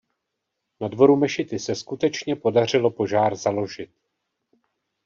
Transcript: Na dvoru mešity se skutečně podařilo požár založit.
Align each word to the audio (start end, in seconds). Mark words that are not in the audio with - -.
Na 0.83 0.87
dvoru 0.87 1.15
mešity 1.15 1.59
se 1.59 1.75
skutečně 1.75 2.35
podařilo 2.35 2.91
požár 2.91 3.35
založit. 3.35 3.89